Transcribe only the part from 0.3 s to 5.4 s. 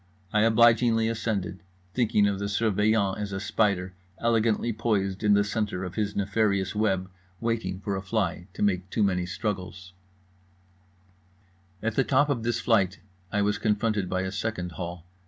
I obligingly ascended; thinking of the Surveillant as a spider, elegantly poised in